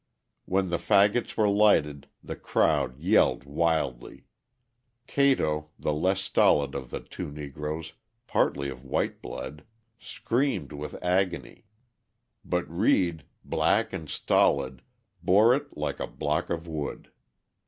[0.45, 4.25] When the fagots were lighted, the crowd yelled wildly.
[5.05, 7.93] Cato, the less stolid of the two Negroes,
[8.25, 9.63] partly of white blood,
[9.99, 11.65] screamed with agony;
[12.43, 14.81] but Reed, black and stolid,
[15.21, 17.11] bore it like a block of wood.